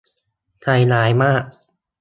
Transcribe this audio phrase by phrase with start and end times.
[0.61, 1.43] ใจร้ายมาก